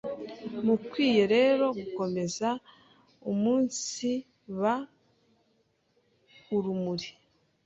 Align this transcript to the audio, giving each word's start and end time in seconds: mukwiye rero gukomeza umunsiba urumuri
mukwiye 0.65 1.23
rero 1.35 1.65
gukomeza 1.79 2.49
umunsiba 3.31 4.73
urumuri 6.57 7.09